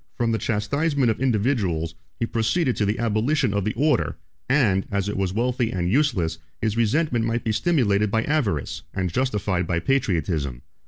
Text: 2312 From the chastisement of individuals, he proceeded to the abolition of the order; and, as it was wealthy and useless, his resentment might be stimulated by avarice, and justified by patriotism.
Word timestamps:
2312 0.17 0.17
From 0.17 0.31
the 0.31 0.43
chastisement 0.83 1.11
of 1.11 1.21
individuals, 1.21 1.93
he 2.19 2.25
proceeded 2.25 2.75
to 2.75 2.87
the 2.87 2.97
abolition 2.97 3.53
of 3.53 3.63
the 3.65 3.73
order; 3.75 4.17
and, 4.49 4.87
as 4.89 5.07
it 5.07 5.15
was 5.15 5.31
wealthy 5.31 5.69
and 5.71 5.91
useless, 5.91 6.39
his 6.59 6.75
resentment 6.75 7.23
might 7.23 7.43
be 7.43 7.51
stimulated 7.51 8.09
by 8.09 8.23
avarice, 8.23 8.81
and 8.95 9.13
justified 9.13 9.67
by 9.67 9.77
patriotism. 9.79 10.63